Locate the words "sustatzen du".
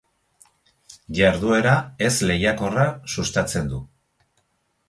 3.19-3.83